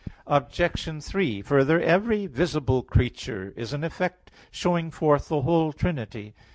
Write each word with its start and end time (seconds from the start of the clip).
Obj. 0.25 0.99
3: 1.03 1.41
Further, 1.43 1.79
every 1.79 2.25
visible 2.25 2.81
creature 2.81 3.53
is 3.55 3.71
an 3.71 3.83
effect 3.83 4.31
showing 4.49 4.89
forth 4.89 5.27
the 5.27 5.43
whole 5.43 5.71
Trinity. 5.71 6.33